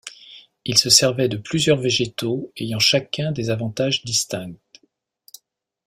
Ils 0.65 0.79
se 0.79 0.89
servaient 0.89 1.27
de 1.29 1.37
plusieurs 1.37 1.77
végétaux 1.77 2.51
ayant 2.57 2.79
chacun 2.79 3.31
des 3.31 3.51
avantages 3.51 4.03
distincts. 4.03 4.55